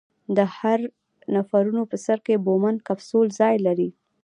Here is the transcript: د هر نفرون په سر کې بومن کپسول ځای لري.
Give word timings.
د 0.37 0.39
هر 0.57 0.79
نفرون 1.33 1.77
په 1.91 1.97
سر 2.05 2.17
کې 2.25 2.35
بومن 2.45 2.75
کپسول 2.87 3.27
ځای 3.39 3.55
لري. 3.65 3.89